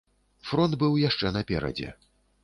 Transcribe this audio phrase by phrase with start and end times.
[0.51, 1.91] Фронт быў яшчэ наперадзе.